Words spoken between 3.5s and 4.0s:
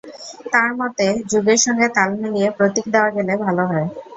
হয়।